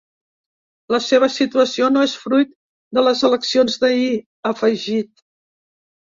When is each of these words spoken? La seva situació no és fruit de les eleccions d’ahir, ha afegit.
La 0.93 0.99
seva 1.07 1.27
situació 1.33 1.89
no 1.97 2.05
és 2.07 2.15
fruit 2.21 2.55
de 2.99 3.03
les 3.07 3.21
eleccions 3.29 3.77
d’ahir, 3.83 4.07
ha 4.47 4.55
afegit. 4.57 5.23